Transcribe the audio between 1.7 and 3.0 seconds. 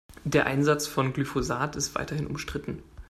ist weiterhin umstritten.